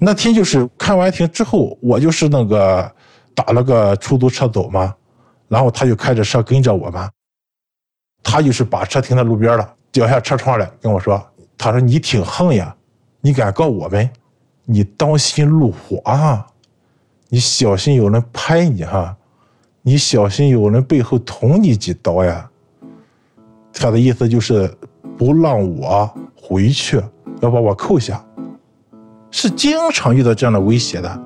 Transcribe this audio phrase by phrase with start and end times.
[0.00, 2.92] 那天就是看完庭之后，我就是那个
[3.34, 4.94] 打了个出租车走嘛，
[5.48, 7.08] 然后他就开着车跟着我嘛，
[8.22, 11.24] 他就是把车停在路边了，掉下车窗来跟我说
[11.56, 12.74] ：“他说你挺横呀，
[13.20, 14.10] 你敢告我们？
[14.64, 16.46] 你当心路虎啊，
[17.28, 19.16] 你小心有人拍你哈，
[19.82, 22.50] 你小心有人背后捅你几刀呀。”
[23.72, 24.72] 他的意思就是
[25.16, 27.00] 不让我回去，
[27.40, 28.24] 要把我扣下。
[29.36, 31.22] 是经常遇到这样的威胁的，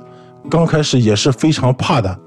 [0.49, 2.19] 刚开始也是非常怕的。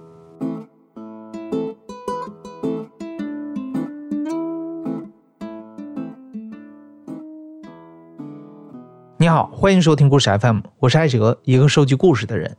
[9.17, 12.55] 你好，欢迎收听故事 FM，我是艾哲，一个收集故事的人。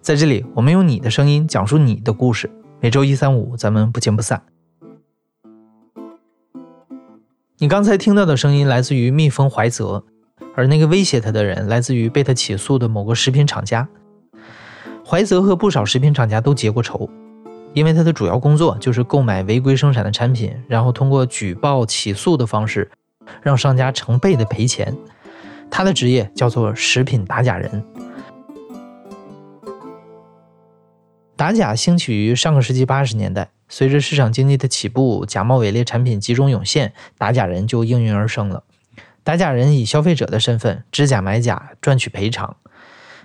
[0.00, 2.50] 在这里，我们用你的声音讲述你的故事。
[2.80, 4.42] 每周一、三、五，咱们不见不散。
[7.58, 10.04] 你刚才听到的声音来自于蜜蜂怀泽。
[10.60, 13.88] 而那个威胁他的人来自于被他起诉的某个食品厂家。
[15.06, 17.08] 怀泽和不少食品厂家都结过仇，
[17.72, 22.90] 因为他的主要工作就是购买违规生产的产品，然后通过举报、起诉的方式，
[23.40, 24.94] 让商家成倍的赔钱。
[25.70, 27.82] 他的职业叫做食品打假人。
[31.36, 38.64] 打假兴起于上个世纪八十年代，随着市场经济的起步，假冒伪劣产品集中涌现，打假人就应运而生了。
[39.22, 42.56] 打假人以消费者的身份知假买假赚取赔偿。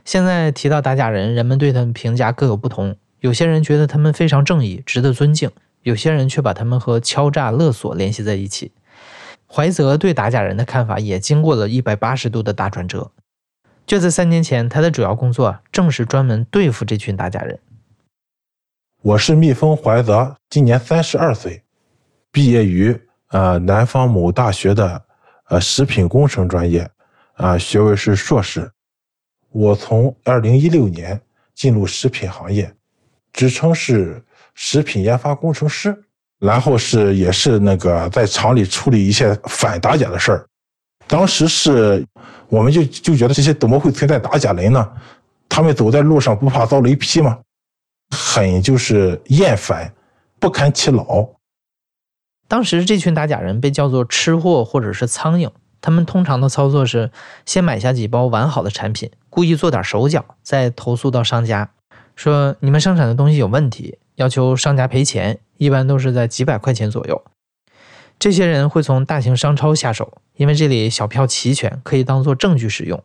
[0.04, 2.96] 现在提到打假人，人们对他们评价各有不同。
[3.22, 5.50] 有些人觉得他们非常正义，值得尊敬；
[5.82, 8.72] 有些人却把他们和敲诈勒索联系在一起。
[9.48, 13.12] 怀泽对打假人的看法也经过了一百八十度的大转折。
[13.88, 17.58] 就在三年前，他的主要工作正是专门对付这群打假人。
[19.02, 21.64] 我是蜜蜂怀泽，今年三十二岁，
[22.32, 25.05] 毕业于呃南方某大学的。
[25.50, 26.90] 呃，食品工程专业，
[27.34, 28.70] 啊，学位是硕士。
[29.52, 31.20] 我从二零一六年
[31.54, 32.74] 进入食品行业，
[33.32, 34.24] 职称是
[34.54, 35.96] 食品研发工程师，
[36.40, 40.46] 然后是也是那个在厂里处理一些反打假的事儿。
[41.08, 42.04] 当时是，
[42.48, 44.92] 我们就就觉得这些怎么会存在打假人呢？
[45.48, 47.40] 他们走在路上不怕遭雷劈吗？
[48.10, 49.94] 很就是厌烦，
[50.40, 51.26] 不堪其劳。
[52.48, 55.50] 当时这群打假人被叫做吃货或者是苍蝇，
[55.82, 57.12] 他们通常的操作是
[57.46, 61.72] 先买下几包完好的产品，故意做点手脚，再投诉到商家，
[62.16, 67.24] 说你们生产的东西有问题，要求商家赔钱，一般都是在几百块钱左右。
[68.18, 73.04] 这些人会从大型商超下手，因为这里小票齐全，可以当做证据使用，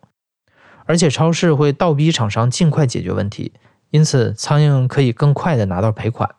[0.85, 3.51] 而且超市会倒逼厂商尽快解决问题，
[3.89, 6.33] 因此苍蝇可以更快的拿到赔款。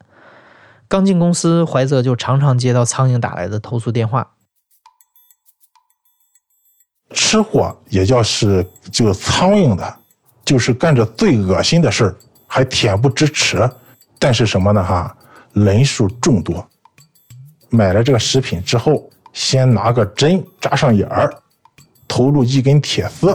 [0.92, 4.34] 刚进公司，怀泽就常常接到苍蝇打来的投诉电话。
[7.14, 9.96] 吃货也叫是就苍蝇的，
[10.44, 12.16] 就是干着最恶心的事儿，
[12.46, 13.66] 还恬不知耻。
[14.18, 14.84] 但是什么呢？
[14.84, 15.16] 哈，
[15.54, 16.62] 人数众多。
[17.70, 21.34] 买了这个食品之后，先拿个针扎上眼儿，
[22.06, 23.34] 投入一根铁丝，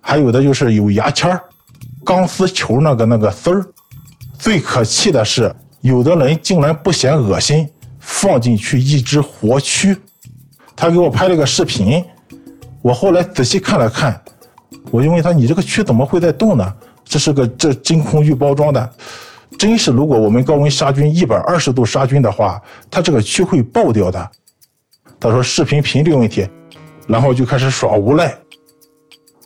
[0.00, 1.44] 还有的就是有牙签儿、
[2.02, 3.62] 钢丝球那个那个丝儿。
[4.38, 5.54] 最可气的是。
[5.84, 7.68] 有的人竟然不嫌恶心，
[8.00, 9.94] 放进去一只活蛆。
[10.74, 12.02] 他给我拍了个视频，
[12.80, 14.18] 我后来仔细看了看，
[14.90, 16.74] 我就问他：“你这个蛆怎么会在动呢？”
[17.04, 18.94] 这是个这真空预包装的，
[19.58, 22.58] 真是如果我们高温杀菌一百二十度杀菌的话，
[22.90, 24.30] 它这个蛆会爆掉的。
[25.20, 26.48] 他说视频频率问题，
[27.06, 28.34] 然后就开始耍无赖。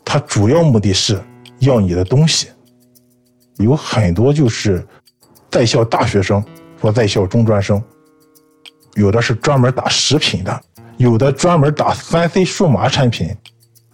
[0.04, 1.21] 他主要目的是
[1.59, 2.47] 要你的东西，
[3.56, 4.87] 有很多就是。
[5.50, 6.44] 在校大学生
[6.81, 7.82] 或在校中专生，
[8.94, 10.60] 有的是专门打食品的，
[10.97, 13.34] 有的专门打三 C 数码产品，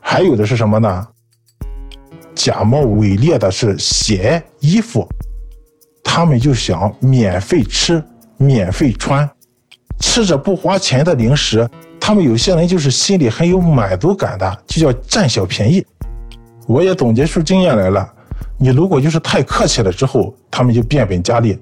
[0.01, 1.07] 还有的是什么呢？
[2.35, 5.09] 假冒伪劣的是鞋、衣服，
[6.03, 8.03] 他们就想免费吃、
[8.37, 9.29] 免费穿，
[10.01, 11.69] 吃着不花钱的零食，
[12.01, 15.87] 他们有些人就是心里很有满足感的，就叫占小便宜。
[16.67, 18.14] 我也总结出经验来了。
[18.57, 21.59] 你如果就是太客气了，之后他们就变本加厉，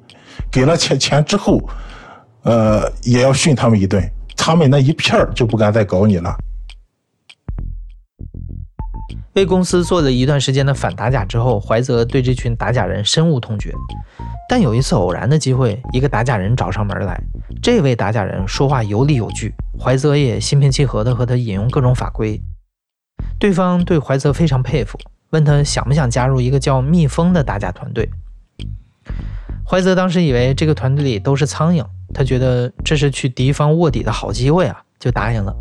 [0.50, 1.60] 给了钱钱之后，
[2.42, 4.02] 呃，也要训他们一顿，
[4.36, 6.36] 他们那一片儿就不敢再搞你了。
[9.34, 13.72] 为公司做了一段时间的反打假之后，怀泽对这群打假人深恶痛绝。
[14.46, 17.18] 但有一次偶然的机会，一个打假人找上门来，
[17.62, 22.38] 这位打假人说话有理有据，怀泽也心平气和的和他引用各种法规，
[23.38, 24.98] 对方对怀泽非常佩服。
[25.32, 28.08] 问他想不想加入一个叫蜜蜂的打假团队？
[29.66, 35.54] 怀泽当时以为这个团队里都是苍蝇，他觉得这是去敌方卧底的好机会啊，就答应了。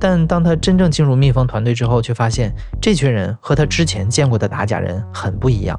[0.00, 5.78] 但当他真正进入蜜蜂团队之后，却发现这群人和他之前见过的打假人很不一样。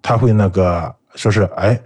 [0.00, 1.78] 他会那个说是哎，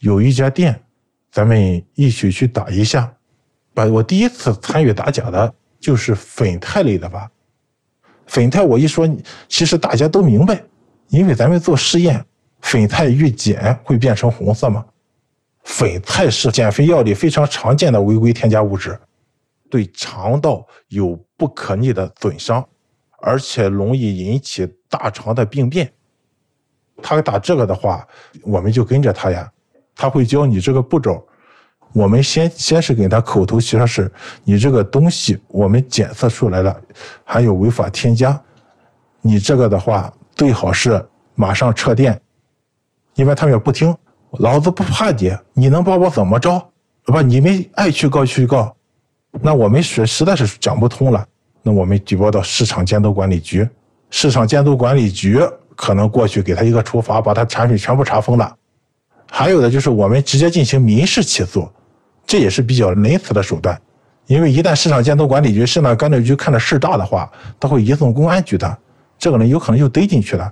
[0.00, 0.82] 有一家店，
[1.30, 3.12] 咱们一起去打一下。
[3.72, 7.30] 把我第一次参与打假的，就是粉肽类的吧。
[8.26, 9.08] 粉肽我一说，
[9.48, 10.62] 其实大家都明白，
[11.08, 12.24] 因为咱们做实验，
[12.60, 14.84] 粉肽遇碱会变成红色吗？
[15.64, 18.98] 粉肽是减肥药里非常常见的违规添加物质，
[19.68, 22.64] 对肠道有不可逆的损伤，
[23.18, 25.92] 而且容易引起大肠的病变。
[27.02, 28.06] 他打这个的话，
[28.42, 29.50] 我们就跟着他呀。
[29.96, 31.26] 他会教你这个步骤。
[31.92, 34.10] 我们先先是给他口头协商是，
[34.44, 36.80] 你这个东西我们检测出来了，
[37.24, 38.40] 还有违法添加。
[39.20, 41.04] 你这个的话，最好是
[41.34, 42.20] 马上撤店。
[43.14, 43.94] 一般他们也不听，
[44.38, 46.62] 老子不怕你，你能把我怎么着？
[47.04, 48.74] 不，你们爱去告去告。
[49.40, 51.26] 那我们实实在是讲不通了，
[51.62, 53.68] 那我们举报到市场监督管理局。
[54.10, 55.40] 市场监督管理局。
[55.76, 58.54] 可能过去给他一个处罚，把他产品全部查封了。
[59.30, 61.66] 还有的就是我们直接进行民事起诉，
[62.30, 63.76] 这也是比较仁慈的手段。
[64.28, 67.28] 因为一旦市场监督管理局、市场监督局看着事大的话，
[67.58, 68.78] 他会移送公安局的，
[69.18, 70.48] 这个人有可能就逮进去了。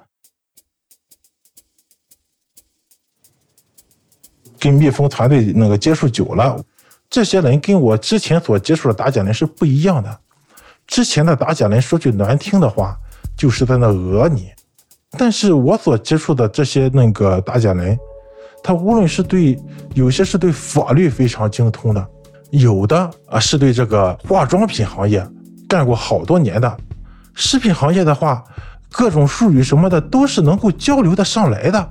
[4.58, 6.60] 跟蜜蜂团队那个接触久了，
[7.08, 10.20] 这些人跟我之前所接触的打假人是不一样的。
[10.84, 12.98] 之前的打假人说句难听的话，
[13.36, 14.50] 就是在那讹你。
[15.12, 17.96] 但是我所接触的这些那个打假人，
[18.62, 19.58] 他无论是对
[19.94, 22.08] 有些是对法律非常精通的，
[22.50, 25.26] 有的啊是对这个化妆品行业
[25.68, 26.76] 干过好多年的，
[27.34, 28.44] 食品行业的话，
[28.90, 31.88] 各种术语什么的都是能够交流的上来的。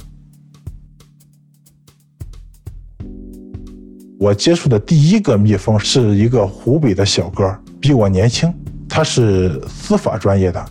[4.20, 8.52] 我接触的第一个蜜蜂是一个湖北的小哥，比我年轻，
[8.90, 10.66] 他是司法专业的。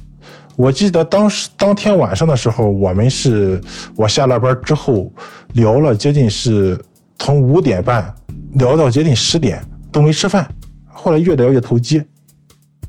[0.57, 3.61] 我记得当时当天晚上的时候，我们是
[3.95, 5.13] 我下了班之后
[5.53, 6.83] 聊了接近是
[7.19, 8.13] 从五点半
[8.55, 9.63] 聊到接近十点
[9.93, 10.51] 都没吃饭，
[10.87, 12.03] 后来越聊越投机，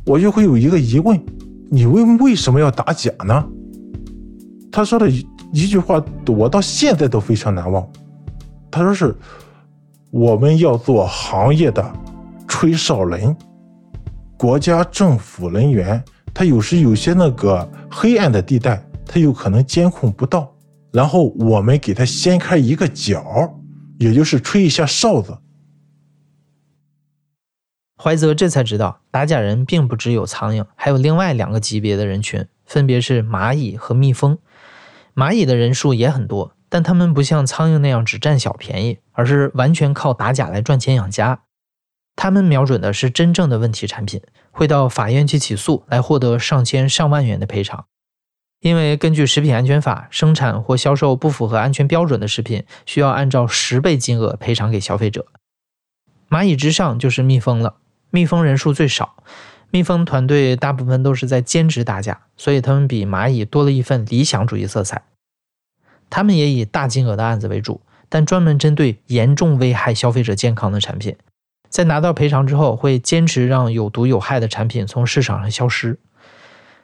[0.06, 1.22] 我就会有一个疑问：
[1.70, 3.46] 你为为什么要打假呢？
[4.72, 7.86] 他说的一一句话，我到现在都非常难忘。
[8.72, 9.14] 他说是
[10.10, 11.84] 我们要做行业的
[12.48, 13.36] 吹哨人，
[14.38, 16.02] 国家政府人员。
[16.38, 20.56] 它有时有些那个黑暗的地带，它有可能监控不到，
[20.94, 23.60] 然后我们给它掀开一个角，
[23.98, 25.40] 也就是吹一下哨子。
[27.98, 34.38] 怀泽这才知道，打假人并不只有苍蝇，还有另外两个级别的人群，分别是蚂蚁和蜜蜂。
[35.16, 41.46] 蚂蚁的人数也很多，但他们不像苍蝇那样只占小便宜，而是完全靠打假来赚钱养家。
[42.16, 44.22] 他们瞄准的是真正的问题产品。
[44.58, 47.86] 会到法院去起诉，来获得上千上万元的赔偿。
[48.60, 55.28] 因为根据食品安全法，生产或销售不符合安全标准的食品，需要按照十倍金额赔偿给消费者。
[56.28, 57.76] 蚂蚁之上就是蜜蜂了，
[58.10, 59.18] 蜜蜂人数最少，
[59.70, 65.04] 蜜蜂团队大部分都是在兼职打假，所以他们比蚂蚁多了一份理想主义色彩。
[66.10, 71.16] 他们也以大金额的案子为主，但专门针对严重危害消费者健康的产品。
[71.70, 75.98] 在拿到赔偿之后，会坚持让有毒有害的产品从市场上消失。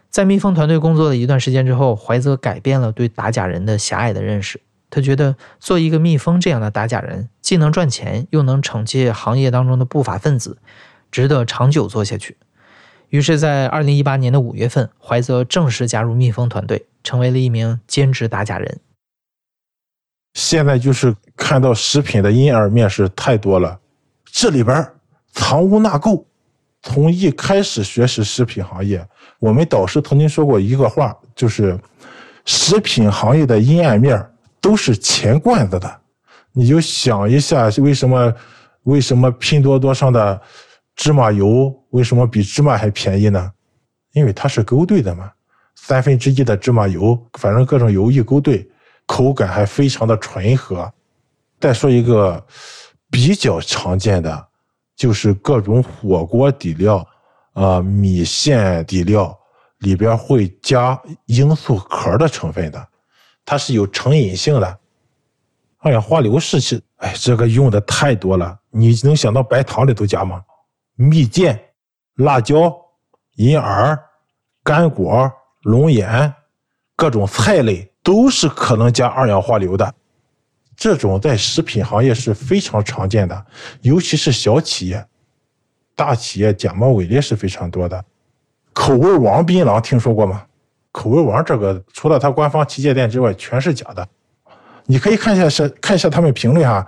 [0.10, 4.62] 在蜜蜂团队工作了一段时间之后，怀泽改变了对打假人的狭隘的认识。
[4.90, 10.60] 他觉得做一个蜜蜂这样的打假人，既能赚钱，又能惩戒行业当中的不法分子，
[11.10, 12.38] 值得长久做下去。
[13.10, 18.80] 于是，在二零一八年的五月份，怀泽正式加入蜜蜂团队，成为了一名兼职打假人。
[20.36, 23.80] 现在就是看到食品的婴儿面是太多了。
[24.34, 24.86] 这里边
[25.32, 26.26] 藏污纳垢。
[26.82, 29.08] 从一开始学习食品行业，
[29.40, 31.80] 我们导师曾经说过一个话，就是
[32.44, 34.22] 食品行业的阴暗面
[34.60, 36.02] 都是钱罐子的。
[36.52, 38.34] 你就想一下，为什么
[38.84, 40.42] 为什么拼多多上的
[40.96, 43.52] 芝麻油为什么比芝麻还便宜呢？
[44.12, 45.32] 因为它是勾兑的嘛，
[45.76, 48.68] 三分之一的芝麻油，反正各种油一勾兑，
[49.06, 50.92] 口感还非常的醇和。
[51.62, 52.44] 再说一个。
[53.14, 54.48] 比较常见的
[54.96, 57.08] 就是各种火锅底料，
[57.54, 59.38] 呃，米线底料
[59.78, 62.88] 里边会加罂粟壳的成分的，
[63.46, 64.80] 它是有成瘾性的。
[65.78, 68.60] 二氧化硫是是，哎，这个用的太多了。
[68.72, 70.42] 你能想到白糖里都加吗？
[70.96, 71.56] 蜜饯、
[72.16, 72.76] 辣椒、
[73.36, 73.96] 银耳、
[74.64, 76.34] 干果、龙眼，
[76.96, 79.94] 各种菜类都是可能加二氧化硫的。
[80.76, 83.46] 这种在食品行业是非常常见的，
[83.82, 85.06] 尤其是小企业，
[85.96, 88.04] 大企业假冒伪劣是非常多的。
[88.74, 90.44] 口味王槟榔听说过吗？
[90.92, 94.08] 口味王这个除了它官方旗舰店之外，全是假的。
[94.86, 96.86] 你可以看一下是看一下他们评论哈，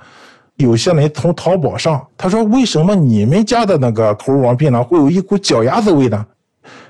[0.56, 6.26] 有些人从淘宝上他说为什么你们家的那个口味王槟榔会有一股脚丫子味呢？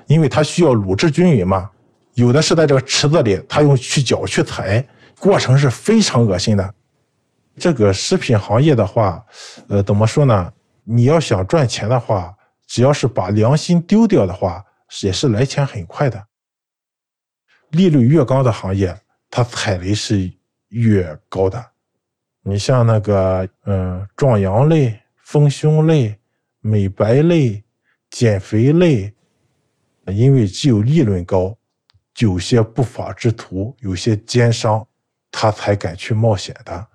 [0.06, 1.70] 因为它需要卤制均匀嘛，
[2.14, 4.84] 有的是在这个池子里，他用去脚去踩，
[5.18, 6.74] 过程是非常恶心的。
[7.58, 9.24] 这个食品行业的话，
[9.68, 10.52] 呃，怎么说呢？
[10.84, 12.36] 你要想赚钱的话，
[12.66, 14.64] 只要是把良心丢掉的话，
[15.02, 16.26] 也是来钱很快的。
[17.70, 18.96] 利润越高的行业，
[19.30, 20.32] 它踩雷是
[20.68, 21.72] 越高的。
[22.42, 26.16] 你像那个，嗯，壮阳类、丰胸类、
[26.60, 27.64] 美白类、
[28.10, 29.12] 减肥类，
[30.06, 31.56] 因为只有利润高，
[32.18, 34.86] 有些不法之徒、有些奸商，
[35.30, 36.86] 他才敢去冒险的。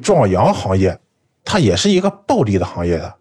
[0.00, 0.98] 壮阳行业，
[1.44, 3.14] 它也是一个暴利的行业的，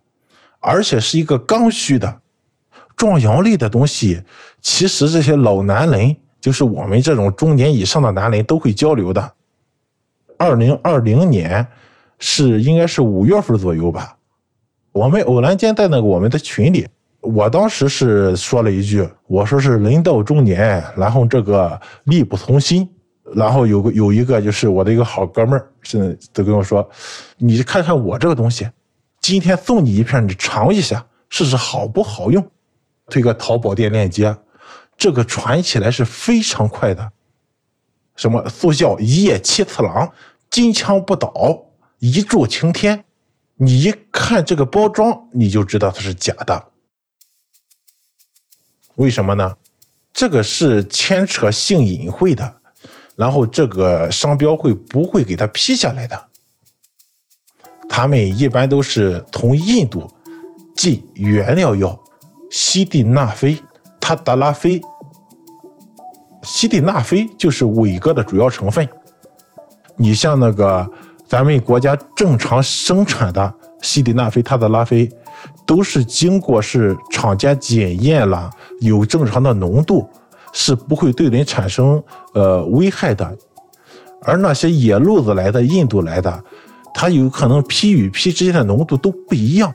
[0.59, 2.21] 而且是一个刚需的。
[2.95, 4.21] 壮阳类的东西，
[4.61, 9.33] 其实这些老男人，就是我们这种中年以上的男人都会交流的。
[10.37, 11.65] 二零二零年
[12.19, 14.17] 是应该是五月份左右吧，
[14.91, 16.87] 我们偶然间在那个我们的群里，
[17.21, 22.87] 我当时是说了一句，我说是人到中年，然后这个力不从心。
[23.35, 26.88] 然后有个有一个就是我的一个好哥们儿，是都跟我说
[27.38, 28.69] ：“你看看我这个东西，
[29.19, 32.45] 今天送你一片，你尝一下，试试好不好用。”
[33.09, 34.35] 推个淘宝店链接，
[34.97, 37.11] 这个传起来是非常快的。
[38.15, 40.11] 什么速效一夜七次郎，
[40.50, 41.65] 金枪不倒，
[42.00, 43.03] 一柱擎天。
[43.55, 46.67] 你一看这个包装，你就知道它是假的。
[48.95, 49.57] 为什么呢？
[50.13, 52.60] 这个是牵扯性隐晦的。
[53.15, 56.27] 然后这个商标会不会给他批下来的？
[57.89, 60.09] 他们一般都是从印度
[60.75, 61.99] 进原料药
[62.49, 63.57] 西地那非、
[63.99, 64.81] 他达拉非。
[66.43, 68.87] 西地那非就是伟哥的主要成分。
[69.97, 70.89] 你像那个
[71.27, 75.07] 咱们国家正常生产的西地那非、他达拉非，
[75.67, 78.49] 都是经过是厂家检验了，
[78.79, 80.09] 有正常的浓度。
[80.51, 82.01] 是不会对人产生
[82.34, 83.38] 呃危害的，
[84.24, 86.43] 而那些野路子来的、印度来的，
[86.93, 89.74] 它有可能皮与皮之间的浓度都不一样。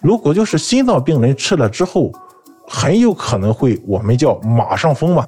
[0.00, 2.12] 如果就是心脏病人吃了之后，
[2.68, 5.26] 很有可能会我们叫马上疯嘛，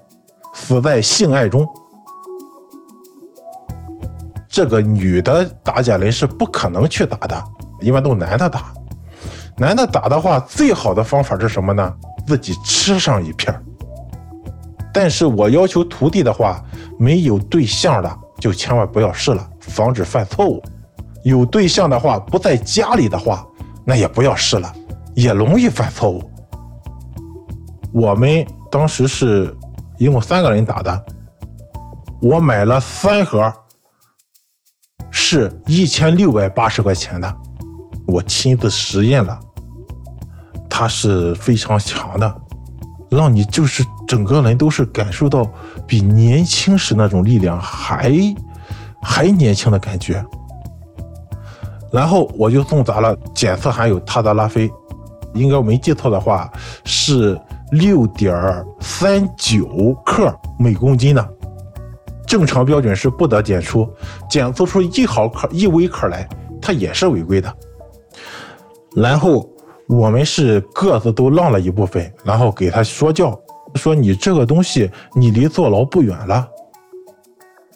[0.55, 1.67] 死在性爱中。
[4.49, 7.43] 这个女的打假人是不可能去打的，
[7.81, 8.73] 一般都男的打。
[9.57, 11.95] 男的打的话，最好的方法是什么呢？
[12.27, 13.55] 自己吃上一片
[14.93, 16.63] 但是我要求徒弟的话，
[16.99, 20.63] 没有对象的就千万不要试了，防止犯错误；
[21.25, 23.47] 有对象的话，不在家里的话，
[23.85, 24.73] 那也不要试了，
[25.15, 26.23] 也容易犯错误。
[27.93, 29.57] 我们当时是
[29.99, 31.05] 一共三个人打的，
[32.21, 33.53] 我买了三盒，
[35.11, 37.37] 是一千六百八十块钱的，
[38.07, 39.39] 我亲自实验了，
[40.69, 42.41] 它是非常强的。
[43.11, 45.51] 让你就是整个人都是感受到
[45.87, 48.13] 比年轻时那种力量还
[49.01, 50.23] 还年轻的感觉，
[51.91, 54.71] 然后我就送砸了检测含有他达拉非，
[55.33, 56.53] 应该我没记错的话
[56.85, 57.41] 是
[57.71, 61.27] 六点三九克每公斤的，
[62.27, 63.89] 正常标准是不得检出，
[64.29, 66.29] 检测出一毫克一微克来，
[66.61, 67.51] 它也是违规的，
[68.95, 69.49] 然后。
[69.89, 73.39] 我们是个子都让了一部分，然后给他说教，
[73.75, 76.49] 说你这个东西你离坐牢不远了。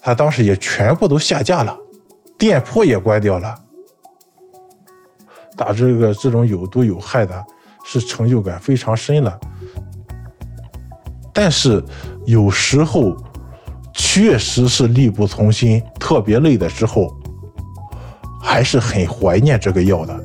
[0.01, 1.77] 他当时也全部都下架了，
[2.37, 3.55] 店铺也关掉了。
[5.55, 7.45] 打这个这种有毒有害的，
[7.83, 9.37] 是成就感非常深了。
[11.33, 11.83] 但是
[12.25, 13.15] 有时候
[13.93, 17.13] 确实是力不从心，特别累的时候，
[18.41, 20.23] 还是很怀念这个药的。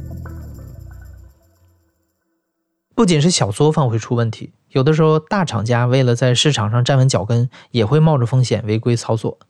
[3.03, 9.41] 不仅是小作坊会出问题，有的时候大厂家为了在市场上站稳脚跟，也会冒着风险违规操作。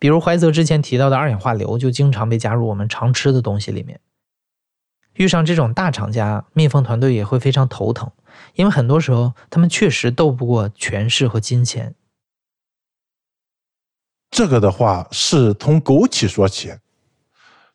[0.00, 4.00] 比如怀泽之前提到的二氧化硫，就经常被加入我们常吃的东西里面。
[5.14, 8.10] 遇上这种大厂家，蜜蜂团队也会非常头疼，
[8.56, 11.94] 因为很多时候他们确实斗不过权势和金钱。
[14.28, 16.74] 这个的话是从枸杞说起，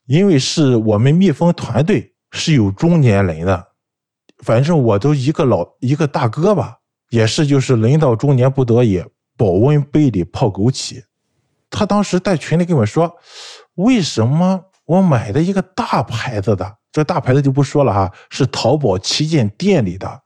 [0.05, 3.66] 因为是我们蜜蜂团队是有中年人的。
[4.43, 6.77] 反正我都一个老一个大哥吧，
[7.09, 9.03] 也是就是人到中年不得已，
[9.35, 11.03] 保温杯里泡枸杞，
[11.69, 13.15] 他当时在群里跟我说，
[13.75, 20.21] 为什么我买的一个大牌子的，这大牌子就不说了哈，是淘宝旗舰店里的，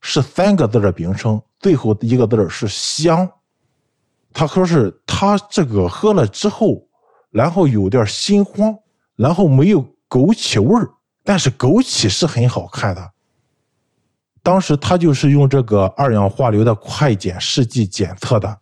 [0.00, 3.28] 是三个字的名称，最后一个字是香。
[4.32, 6.86] 他说是他这个喝了之后，
[7.30, 8.76] 然后有点心慌，
[9.16, 10.90] 然后没有枸杞味儿，
[11.24, 13.10] 但是枸杞是很好看的。
[14.48, 18.58] 当时他就是用这个二氧化硫的快检试剂检测的，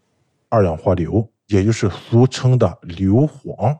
[0.49, 3.79] 二氧化硫，也就是俗称的硫磺。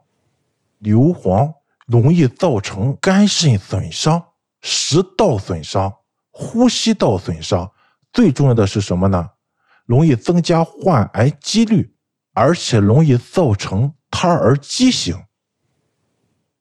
[0.79, 1.53] 硫磺
[1.85, 4.25] 容易造成肝肾损伤、
[4.63, 5.93] 食道损伤、
[6.31, 7.69] 呼吸道损伤，
[8.13, 9.29] 最重要的是什么呢？
[9.85, 11.93] 容易增加患癌几率，
[12.35, 15.21] 而且容易造成胎儿畸形。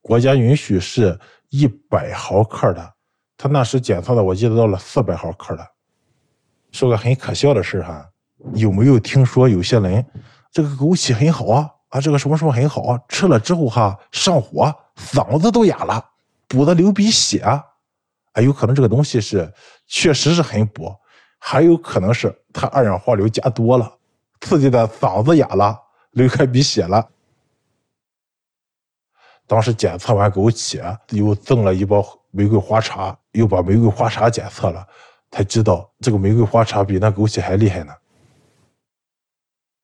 [0.02, 1.20] 国家允许是
[1.52, 2.95] 一百毫克的。
[3.38, 5.65] 他那时检测的，我记得到了四百毫克了。
[6.72, 8.10] 说个很可笑的事哈，
[8.54, 10.06] 有没有听说有些人
[10.51, 16.04] 这个枸杞很好啊啊，这个什么什么很好啊，吃了之后哈上火，嗓子都哑了，
[16.48, 17.63] 补的流鼻血，啊，
[18.42, 19.54] 有可能这个东西是
[19.88, 20.94] 确实是很补，
[21.39, 23.98] 还有可能是他二氧化硫加多了，
[24.42, 25.80] 刺激的嗓子哑了，
[26.12, 27.10] 流开鼻血了。
[29.48, 34.86] 当时检测完枸杞，又赠了一包玫瑰花茶，又把玫瑰花茶检测了，
[35.32, 37.94] 才知道这个玫瑰花茶比那枸杞还厉害呢。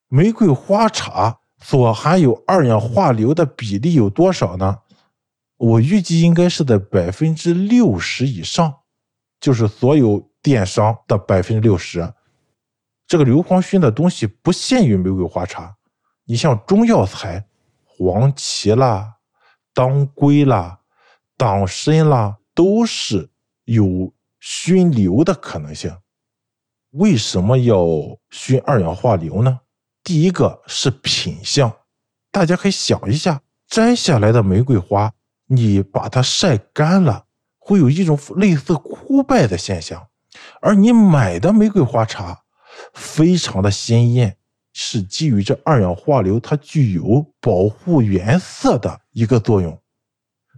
[0.10, 4.80] 玫瑰花茶所含有二氧化硫的比例有多少呢？
[5.56, 8.80] 我预计应该是在百分之六十以上，
[9.40, 12.14] 就是所有电商的百分之六十。
[13.08, 15.78] 这个硫磺熏的东西不限于玫瑰花茶，
[16.26, 17.46] 你像中药材，
[17.86, 19.16] 黄芪啦。
[19.74, 20.82] 当归啦、
[21.38, 23.30] 党参啦，都是
[23.66, 25.96] 有熏硫的可能性。
[26.92, 27.86] 为什么要
[28.30, 29.62] 熏二氧化硫呢？
[30.04, 31.72] 第一个是品相，
[32.32, 35.14] 大家可以想一下，摘下来的玫瑰花，
[35.48, 37.26] 你把它晒干了，
[37.58, 40.08] 会有一种类似枯败的现象；
[40.62, 42.44] 而你买的玫瑰花茶，
[42.94, 44.38] 非常的鲜艳。
[44.74, 49.78] 是基于这二氧化硫，它具有保护原色的一个作用。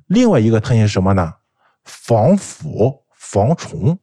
[0.06, 1.34] 另外一个特性是什么呢？
[1.84, 3.98] 防腐、防虫。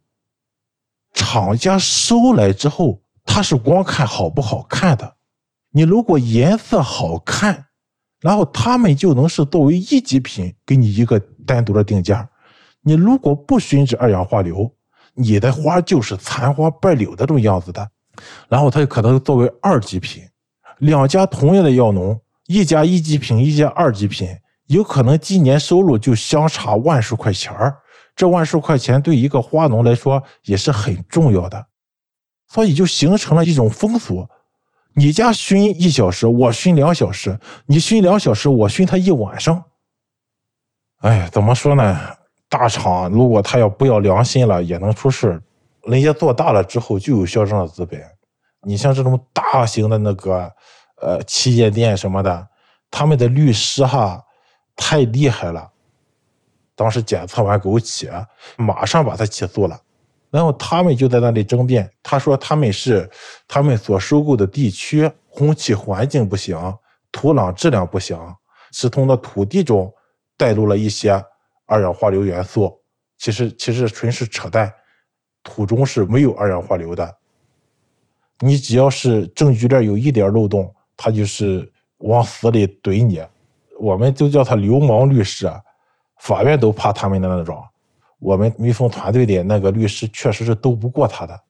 [1.12, 5.16] 厂家收来之后，他是光看好不好看的。
[5.70, 7.66] 你如果颜色好看，
[8.20, 12.28] 然后他们就能是作为一级品给你一个单独的定价。
[12.82, 14.72] 你如果不熏制二氧化硫，
[15.14, 17.90] 你的花就是残花败柳的这种样子的。
[18.48, 20.22] 然后它就可能作为二级品，
[20.78, 24.28] 两家同样的药农，一家一级品，一家二级品，
[24.70, 27.76] 有可能今年收入就相差万数块钱儿。
[28.14, 31.66] 这万数块钱对一个花农来说也是很重要的，
[32.46, 34.28] 所以就形成了一种风俗：
[34.94, 37.32] 你家熏一小时，我熏两小时；
[37.66, 39.64] 你熏两小时，我熏他一晚上。
[40.98, 41.98] 哎，怎么说呢？
[42.48, 45.40] 大厂如果他要不要良心了，也能出事。
[45.84, 48.00] 人家做大了之后就有嚣张的资本，
[48.62, 50.48] 你像这种大型的那个
[51.00, 52.46] 呃旗舰店什么的，
[52.90, 54.22] 他们的律师哈
[54.76, 55.70] 太厉害了。
[56.74, 59.78] 当时检测完枸杞，马上把他起诉了，
[60.30, 63.08] 然后他们就在那里争辩，他说他们是
[63.46, 66.56] 他们所收购的地区空气环境不行，
[67.12, 68.18] 土壤质量不行，
[68.72, 69.92] 是从那土地中
[70.36, 71.12] 带入了一些
[71.66, 72.80] 二氧化硫元素，
[73.18, 74.72] 其实其实纯是扯淡。
[75.42, 77.16] 土中是没有二氧化硫的，
[78.40, 83.22] 你只要是证据链有一点漏洞，他就是往死里怼你。
[83.80, 85.50] 我们就叫他流氓律师，
[86.18, 87.64] 法院都怕他们的那种。
[88.18, 91.40] 我们蜜蜂团队的那个律师确实是斗不过他的。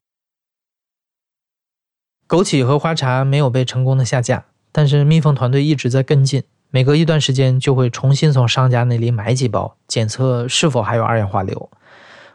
[2.28, 11.68] 枸杞和花茶没有被成功的下架，但是蜜蜂团队一直在跟进，每隔一段时间就会重新从商家那里买几包，检测是否还有二氧化硫。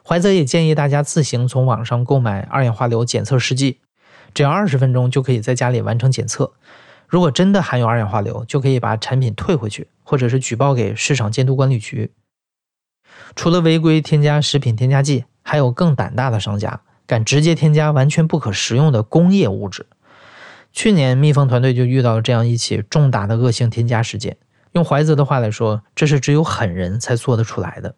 [0.05, 3.79] 怀泽也建议大家自行从网上购买二氧化硫检测试剂，
[4.34, 6.51] 只要二十分钟就可以在家里完成检测。
[7.07, 12.11] 如果真的含有二氧化硫，就可以把产品退回去，或者是举报给市场监督管理局。
[13.35, 19.85] 除了违规添加食品添加剂，还有更胆大的商家敢直接添加完全不可食用的工业物质。
[20.71, 24.37] 去年蜜蜂团队就遇到了这样一起重大的恶性添加事件。
[24.73, 27.95] 用怀泽的话来说，这是只有狠人才做得出来的。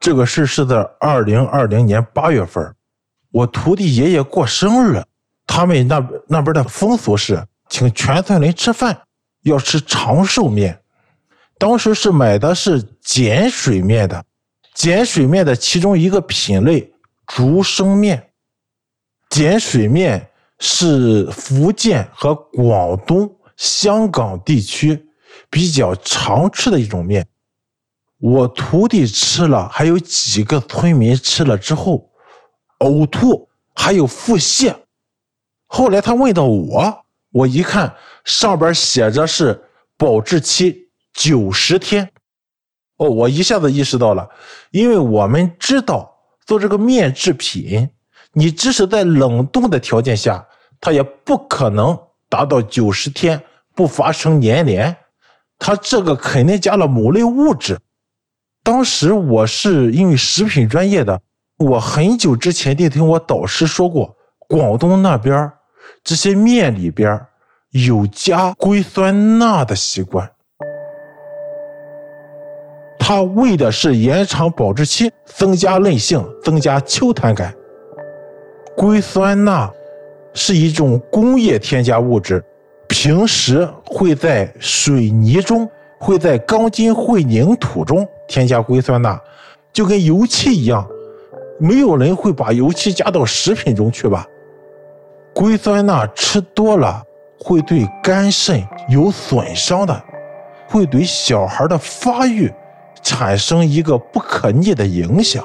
[0.00, 2.74] 这个事是在二零二零年八月份，
[3.30, 5.04] 我徒弟爷爷过生日，
[5.46, 9.02] 他们那那边的风俗是请全村人吃饭，
[9.42, 10.80] 要吃长寿面。
[11.58, 14.24] 当时是买的是碱水面的，
[14.74, 16.92] 碱水面的其中一个品类
[17.26, 18.30] 竹升面。
[19.28, 20.28] 碱水面
[20.58, 25.06] 是福建和广东香港地区
[25.48, 27.26] 比较常吃的一种面。
[28.18, 32.10] 我徒弟吃了，还有几个村民吃了之后
[32.80, 34.74] 呕吐，还有腹泻。
[35.74, 37.94] 后来他问到我，我一看
[38.26, 39.58] 上边写着是
[39.96, 42.10] 保质期九十天。
[42.98, 44.28] 哦，我一下子意识到了，
[44.70, 47.88] 因为我们知道做这个面制品，
[48.34, 50.46] 你即使在冷冻的条件下，
[50.78, 53.42] 它也不可能达到九十天
[53.74, 54.94] 不发生粘连，
[55.58, 57.80] 它这个肯定加了某类物质。
[58.62, 61.18] 当时我是因为食品专业的，
[61.56, 64.14] 我很久之前就听我导师说过，
[64.46, 65.50] 广东那边
[66.04, 67.20] 这些面里边
[67.70, 70.28] 有加硅酸钠的习惯。
[72.98, 77.54] 它为的是延长保质期，增加韧性，增加球弹感。
[78.76, 79.72] 硅酸钠
[80.34, 82.42] 是一种工业添加物质，
[82.88, 89.20] 平时会在水泥中、会在钢筋混凝土中添加硅酸钠，
[89.72, 90.86] 就跟油漆一样。
[91.60, 94.26] 没有人会把油漆加到食品中去吧？
[95.34, 97.02] 硅酸钠吃多了
[97.38, 100.02] 会对肝肾有损伤的，
[100.68, 102.52] 会对小孩的发育。
[103.04, 105.44] 产生一个不可逆的影响。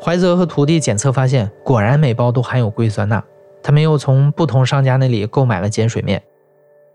[0.00, 3.20] 怀泽和徒弟检测发现，果然每包都含有硅酸钠。
[3.60, 6.22] 他们又从不同商家那里购买了碱水面，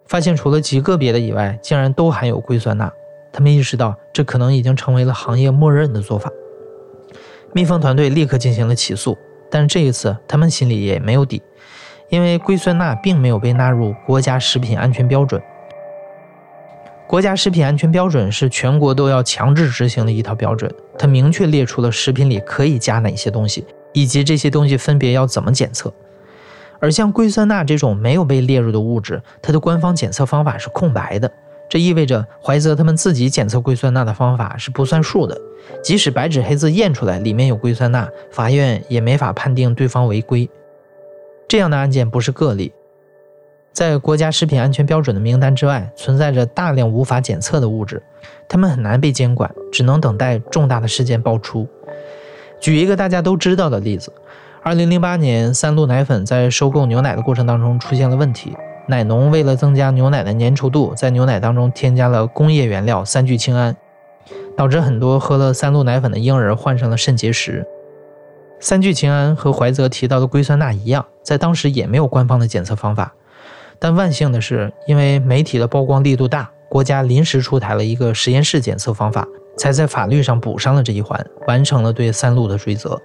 [0.06, 2.90] 发现除了极个别的以外，竟然都含有硅酸钠。
[3.34, 6.32] 他们意识到，这可能已经成为了行业默认的做法。
[7.52, 9.18] 蜜蜂团队立刻进行了起诉，
[9.52, 11.44] 但是这一次他们心里也没有底，
[12.10, 15.40] 因为硅酸钠并没有被纳入国家食品安全标准。
[17.06, 25.94] 国家食品安全标准是全国都要强制执行的一套标准，它明确列出了食品里可以加哪些东西，以及这些东西分别要怎么检测。
[26.80, 31.30] 而像硅酸钠这种没有被列入的物质，它的官方检测方法是空白的，
[31.72, 35.40] 这意味着怀泽他们自己检测硅酸钠的方法是不算数的。
[35.82, 40.50] 即使白纸黑字验出来里面有硅酸钠，法院也没法判定对方违规。
[41.48, 42.74] 这样的案件不是个例。
[43.72, 48.04] 在国家食品安全标准的名单之外，存在着大量无法检测的物质，
[48.50, 51.66] 它们很难被监管，只能等待重大的事件爆出。
[52.60, 54.12] 举一个大家都知道的例子：
[54.62, 58.58] 二零零八年，三鹿奶粉在收购牛奶的过程当中出现了问题，
[58.88, 63.76] 奶农为了增加牛奶的粘稠度，在牛奶当中添加了工业原料三聚氰胺，
[64.58, 67.66] 导致很多喝了三鹿奶粉的婴儿患上了肾结石。
[68.60, 73.14] 三聚氰胺和怀泽提到的硅酸钠一样，在当时也没有官方的检测方法。
[73.80, 83.02] 但万幸的是，因为媒体的曝光力度大，国家临时出台了一个实验室检测方法，才在法律上补上了这一环，完成了对三鹿的追责。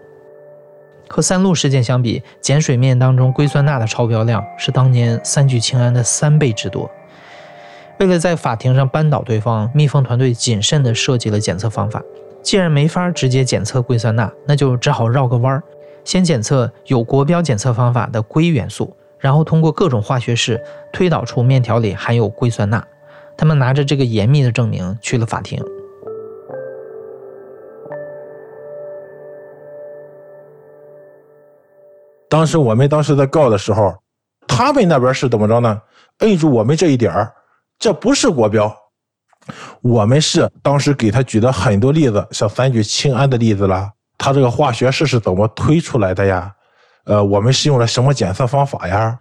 [1.08, 6.90] 和三鹿事件相比，碱水面当中硅酸钠的超标量是当年三聚氰胺的三倍之多。
[7.98, 12.02] 为了在法庭上扳倒对方，蜜蜂团队谨慎地设计了检测方法。
[12.42, 15.62] 既然没法直接检测硅酸钠，那就只好绕个弯儿，
[16.04, 18.94] 先检测有国标检测方法的硅元素。
[19.18, 22.86] 然后通过各种化学式推导出面条里含有硅酸钠，
[23.36, 25.58] 他们拿着这个严密的证明去了法庭。
[32.28, 33.94] 当时我们当时在告的时候，
[34.46, 35.80] 他们那边是怎么着呢？
[36.18, 37.32] 摁住我们这一点儿，
[37.78, 38.74] 这不是国标。
[39.80, 46.52] 我们是当时给他举的很多例子，像三聚氰胺的例子啦，他这个化学式是怎么推出来的呀？
[47.04, 49.20] 呃，我们是用了什么检测方法呀？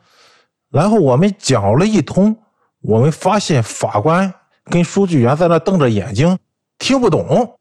[0.72, 2.36] 然后我们讲了一通，
[2.82, 4.34] 我们发现法官
[4.66, 6.40] 跟书记员在那瞪着眼睛，
[6.80, 7.60] 听不懂。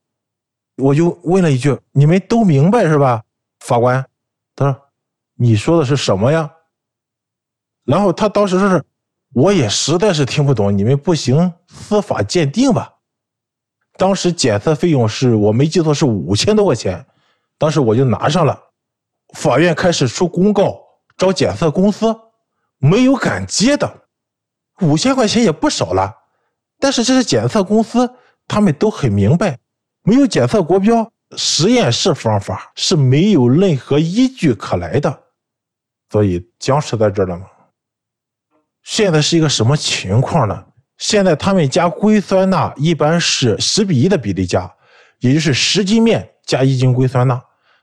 [0.77, 3.23] 我就问了一句：“你们都明白是吧？”
[3.61, 4.05] 法官
[4.57, 4.81] 他说
[5.37, 6.51] ：“你说的是什么呀？”
[7.85, 8.83] 然后他当时说是
[9.35, 12.91] ：“我也实在是听不懂，你们不行，司法鉴定吧。”
[13.97, 17.07] 当时检测费用是我没记错是五千多块钱，
[17.59, 18.61] 当时我就拿上了。
[19.35, 20.81] 法院开始出公告
[21.17, 22.17] 找检测公司，
[22.79, 24.03] 没有敢接的，
[24.81, 26.13] 五千块钱也不少了。
[26.81, 28.15] 但是这些检测公司
[28.49, 29.59] 他们都很明白，
[30.03, 35.24] 没有检测国标，实验室方法是没有任何依据可来的，
[36.15, 37.45] 所以僵持在这儿了吗。
[38.85, 40.65] 现在是一个什么情况呢？
[40.97, 44.73] 现在他们加硅酸钠一般是十比一的比例加，
[45.19, 47.43] 也就是十斤面加一斤硅酸钠，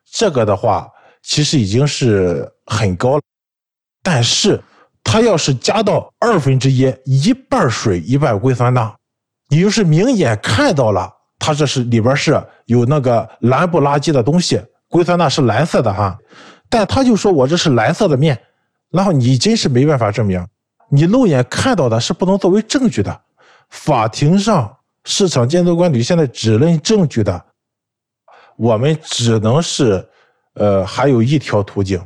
[0.10, 0.88] 这个的话。
[1.22, 3.22] 其实已经是很高了，
[4.02, 4.60] 但是
[5.04, 8.96] 它要是加到二分之一，一半水一半硅酸钠，
[9.50, 16.18] 你就是明眼看到了，它这是里边是有那个蓝不拉几的东西，硅酸钠是蓝色的哈，
[16.72, 18.42] 但他就说我这是蓝色的面，
[18.90, 20.48] 然后你真是没办法证明，
[20.90, 23.22] 你肉眼看到的是不能作为证据的。
[23.70, 27.46] 法庭上，市场监督管理局现在只认证据的，
[28.56, 30.08] 我们只能是，
[30.54, 32.02] 呃，还有一条途径，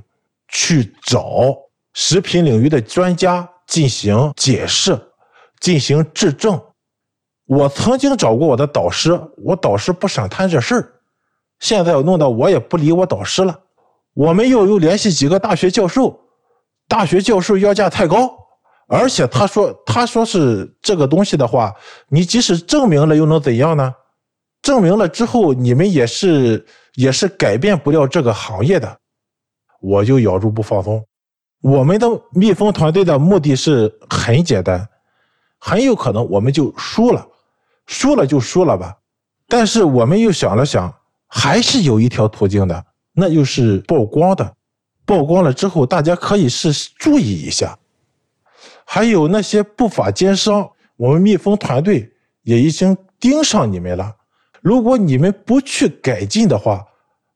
[0.47, 1.55] 去找
[1.93, 4.99] 食品领域的专家进行解释，
[5.59, 6.59] 进行质证。
[7.45, 10.93] 我曾经找过我的导师，我导师不想谈这事儿，
[11.59, 13.59] 现在弄得我也不理我导师了。
[14.15, 16.19] 我们又又联系几个大学教授，
[16.87, 18.35] 大学教授要价太高。
[18.87, 21.73] 而且他说，他说是这个东西的话，
[22.07, 23.93] 你即使证明了又能怎样呢？
[24.61, 28.99] 证明了之后，你们也是也是改变不了这个行业的。
[29.81, 31.05] 我就咬住不放松。
[31.61, 34.87] 我们的蜜蜂团队的目的是很简单，
[35.59, 37.27] 很有可能我们就输了，
[37.87, 38.95] 输了就输了吧。
[39.47, 40.93] 但是我们又想了想，
[41.27, 44.55] 还是有一条途径的，那又是曝光的。
[45.05, 47.77] 曝光了之后，大家可以是注意一下。
[48.85, 52.11] 还有那些不法奸商，我们蜜蜂团队
[52.43, 54.15] 也已经盯上你们了。
[54.61, 56.85] 如果你们不去改进的话，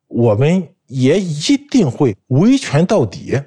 [0.08, 3.40] 我们也一定会维权到底。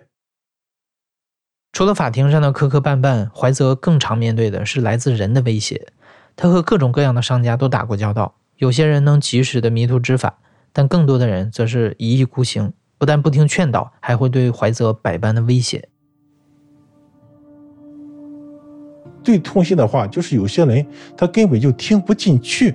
[1.73, 5.89] 除了法庭上的磕磕绊绊，怀泽更常面对的是来自人的威胁。
[6.37, 10.35] 他和各种各样的商家都打过交道，有些人能及时的迷途知返，
[10.73, 15.89] 但更多的人则是一意孤行，不但不听劝导，还会对怀泽百般的威胁。
[19.23, 20.85] 最痛心的话就是有些人
[21.17, 22.75] 他根本就听不进去，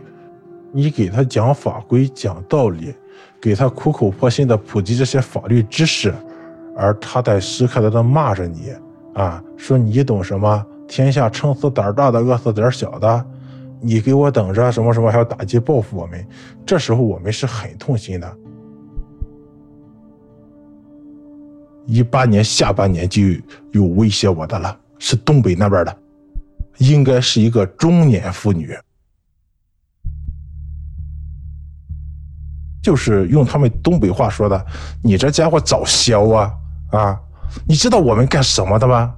[0.72, 2.94] 你给他讲法规讲道理，
[3.42, 6.14] 给他苦口婆心的普及这些法律知识，
[6.76, 8.72] 而他在时刻在那骂着你
[9.14, 10.66] 啊，说你懂什么？
[10.88, 13.26] 天下撑死胆大的，饿死胆小的，
[13.82, 16.26] 你给我等着什么什么，还要打击报复我们。
[16.66, 18.38] 这时候我们是很痛心的。
[21.86, 23.22] 一八年下半年就
[23.72, 25.98] 有威胁我的了，是东北那边的。
[26.80, 28.78] 应该是一个中年妇女，
[32.84, 34.66] 就是用他们东北话说的
[35.02, 36.54] ：“你这家伙早削啊
[36.92, 37.20] 啊！
[37.66, 39.16] 你知道我们干什么的吗？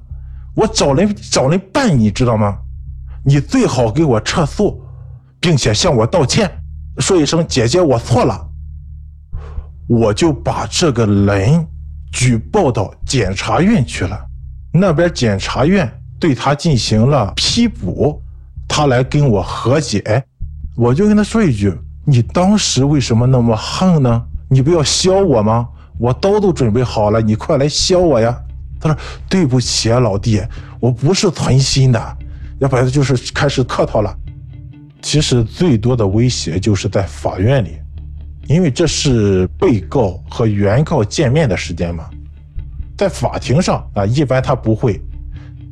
[0.56, 2.60] 我找人找人办，你知道吗？
[3.23, 4.82] 你最好给我撤诉，
[5.39, 6.49] 并且向我道歉，
[6.97, 8.47] 说一声姐姐我错了，
[9.88, 11.67] 我就把这个人
[12.12, 14.19] 举报到检察院去了。
[14.73, 18.21] 那边检察院。”对他进行了批捕，
[18.67, 20.21] 他来跟我和解，
[20.75, 24.21] 我就跟他说一句：“你当时为什么那么横呢？
[24.49, 25.69] 你不要削我吗？
[25.97, 28.38] 我刀都准备好了，你快来削我呀！”
[28.82, 30.43] 他说：“对不起啊，老弟，
[30.82, 32.17] 我不是存心的。”
[32.60, 34.15] 要不然就是开始客套了。
[35.02, 37.78] 其实最多的威胁就是在法院里，
[38.48, 42.10] 因为这是被告和原告见面的时间嘛，
[42.98, 45.02] 在法庭上啊，一般他不会。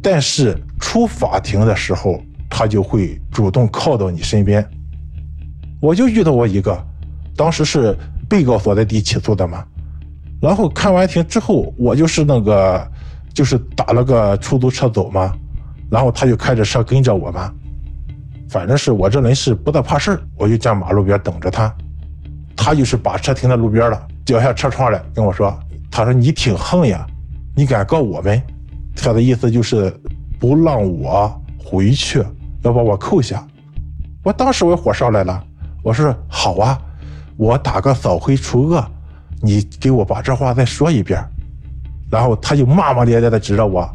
[0.01, 4.65] 但是出法庭的时候，他就会主动靠到你身边。
[5.81, 6.81] 我就遇到过一个，
[7.35, 7.97] 当时是
[8.29, 9.65] 被告所在地起诉的嘛。
[10.39, 12.91] 然后看完庭之后，我就是那个，
[13.33, 15.35] 就是打了个出租车走嘛。
[15.89, 17.41] 然后他就开着车跟着我们。
[18.49, 21.73] 反正是我这人是不大怕事，我就站马路边等着他。
[22.55, 25.57] 他就是把车停在路边了，摇下车窗来跟我说
[25.91, 27.05] ：“他说你挺横呀，
[27.55, 28.41] 你敢告我们？”
[28.95, 29.93] 他的意思就是
[30.39, 32.23] 不让我回去，
[32.63, 33.45] 要把我扣下。
[34.23, 35.43] 我当时我火上来了，
[35.83, 36.81] 我说好啊，
[37.37, 38.83] 我打个扫黑除恶，
[39.41, 41.23] 你给我把这话再说一遍。
[42.09, 43.87] 然后他就骂骂咧咧的指着我，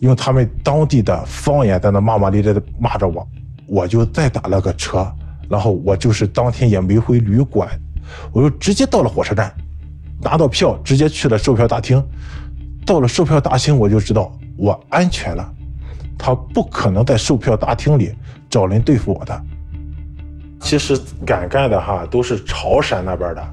[0.00, 3.26] 用他们当地的方言在那骂骂咧咧的骂着我。
[3.66, 5.10] 我就再打了个车，
[5.48, 7.68] 然后我就是当天也没回旅馆，
[8.32, 9.52] 我就直接到了火车站，
[10.22, 12.00] 拿到票直接去了售票大厅。
[12.84, 15.52] 到了售票大厅，我就知道我安全了。
[16.16, 18.14] 他不可能在售票大厅里
[18.48, 19.42] 找人对付我的。
[20.60, 23.44] 其实敢干的哈，都是潮汕那边的。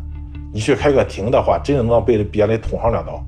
[0.54, 3.20] 你去开个庭的话，真的能被别人捅上两刀。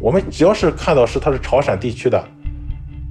[0.00, 2.24] 我们只要是看到是他是潮汕地区的，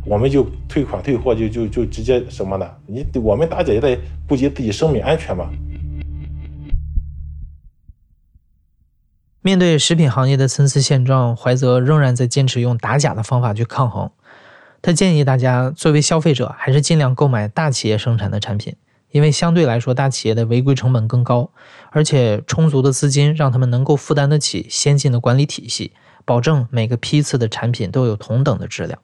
[0.05, 2.77] 我们就退款退货，就就就直接什么的。
[2.87, 5.49] 你我们大家也得顾及自己生命安全嘛。
[9.41, 14.09] 面对食品行业的参差现状，怀泽仍然在坚持用打假的方法去抗衡。
[14.81, 18.75] 他建议大家作为消费者，还是尽量购买大企业生产的产品，
[19.11, 21.51] 因为相对来说，大企业的违规成本更高，
[21.91, 25.93] 而且充足的资金让他们能够负担得起先进的管理体系，
[26.25, 28.99] 保证每个批次的产品都有同等的质量。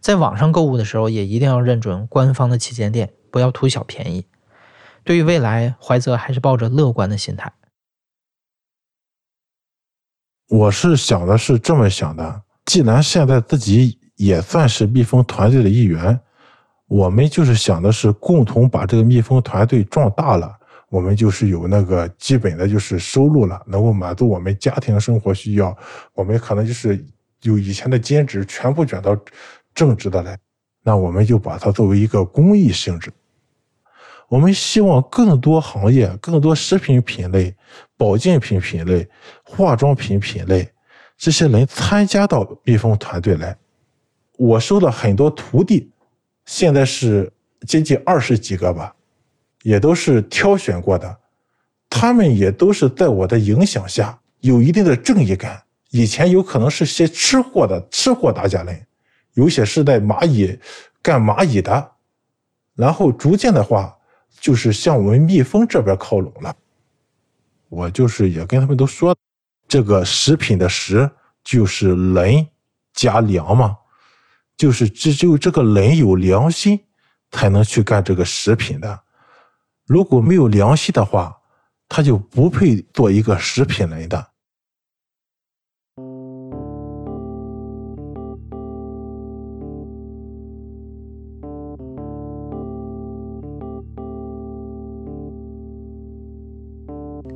[0.00, 4.26] 在网上购物的时候，也一定要认准官方的旗舰店，不要图小便宜。
[5.04, 7.52] 对于未来，怀泽还是抱着乐观的心态。
[10.48, 16.18] 我是想的是这么想的，既然现在自己也算是蜜蜂团队的一员。
[16.88, 20.56] 我们就是想的是共同把这个蜜蜂团队壮大了，
[20.88, 25.76] 我们就是有那个基本的就是收入了，能够满足我们家庭生活需要。
[26.14, 27.04] 我们可能就是
[27.42, 29.18] 有以前的兼职全部转到
[29.76, 30.36] 正直的来，
[30.82, 33.12] 那我们就把它作为一个公益性质。
[34.28, 37.54] 我们希望更多行业、更多食品品类、
[37.96, 39.08] 保健品品类、
[39.44, 40.68] 化妆品品类
[41.16, 43.56] 这些人参加到蜜蜂团队来。
[44.36, 45.92] 我收了很多徒弟。
[46.46, 47.32] 现在是
[47.66, 48.94] 接近二十几个吧，
[49.62, 51.18] 也都是挑选过的，
[51.90, 55.62] 他们也都是在我的影响下有一定的正义感。
[55.90, 58.85] 以前有可能是些吃货的吃货打假人，
[59.36, 60.58] 有些是在蚂蚁
[61.00, 61.92] 干蚂蚁的，
[62.74, 63.96] 然后逐渐的话
[64.40, 66.56] 就是向我们蜜蜂这边靠拢了。
[67.68, 69.14] 我就是也跟他们都说，
[69.68, 71.10] 这个食品的食
[71.44, 72.46] 就是人
[72.92, 73.76] 加粮嘛。
[74.56, 76.80] 就是只有这个人有良心，
[77.30, 79.00] 才能去干这个食品的。
[79.84, 81.36] 如果没有良心的话，
[81.86, 84.30] 他就不配做一个食品人的。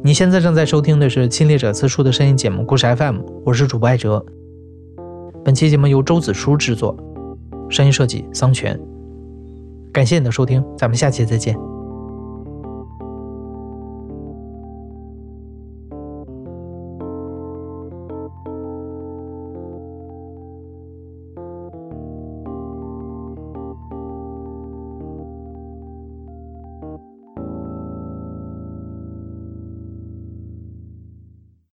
[0.02, 4.24] 你现在正在收听的是《侵略者自述》的声音节目《故事 FM》，我是主播艾哲。
[5.44, 6.96] 本期节目由周子舒制作。
[7.68, 8.80] 声音设计桑泉，
[9.92, 11.69] 感谢你的收听，咱们下期再见。